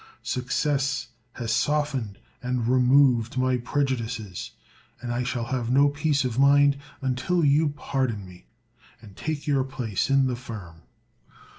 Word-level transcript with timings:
Success 0.23 1.09
has 1.33 1.51
softened 1.51 2.17
and 2.41 2.67
removed 2.67 3.37
my 3.37 3.55
prejudices; 3.57 4.49
and 4.99 5.13
I 5.13 5.21
shall 5.21 5.45
have 5.45 5.69
no 5.69 5.89
peace 5.89 6.25
of 6.25 6.39
mind 6.39 6.77
until 7.03 7.45
you 7.45 7.69
pardon 7.69 8.25
me, 8.25 8.47
and 8.99 9.15
take 9.15 9.45
your 9.45 9.63
place 9.63 10.09
in 10.09 10.25
the 10.25 10.35
firm." 10.35 10.81